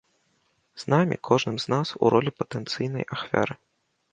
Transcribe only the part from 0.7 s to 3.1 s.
З намі, кожным з нас, у ролі патэнцыйнай